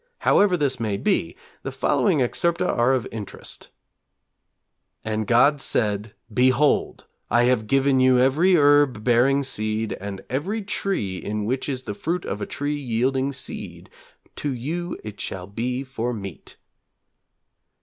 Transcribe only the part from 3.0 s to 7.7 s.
interest: 'And God said: Behold, I have